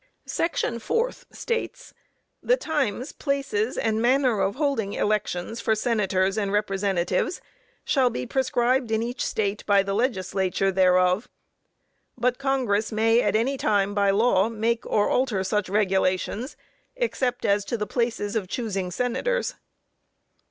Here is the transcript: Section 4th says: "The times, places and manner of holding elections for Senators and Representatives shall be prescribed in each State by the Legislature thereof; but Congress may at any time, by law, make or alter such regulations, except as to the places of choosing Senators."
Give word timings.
Section 0.25 0.79
4th 0.79 1.25
says: 1.31 1.93
"The 2.41 2.57
times, 2.57 3.11
places 3.11 3.77
and 3.77 4.01
manner 4.01 4.39
of 4.41 4.55
holding 4.55 4.93
elections 4.93 5.61
for 5.61 5.75
Senators 5.75 6.39
and 6.39 6.51
Representatives 6.51 7.39
shall 7.85 8.09
be 8.09 8.25
prescribed 8.25 8.89
in 8.89 9.03
each 9.03 9.23
State 9.23 9.63
by 9.67 9.83
the 9.83 9.93
Legislature 9.93 10.71
thereof; 10.71 11.29
but 12.17 12.39
Congress 12.39 12.91
may 12.91 13.21
at 13.21 13.35
any 13.35 13.57
time, 13.59 13.93
by 13.93 14.09
law, 14.09 14.49
make 14.49 14.87
or 14.87 15.07
alter 15.07 15.43
such 15.43 15.69
regulations, 15.69 16.57
except 16.95 17.45
as 17.45 17.63
to 17.65 17.77
the 17.77 17.85
places 17.85 18.35
of 18.35 18.47
choosing 18.47 18.89
Senators." 18.89 19.53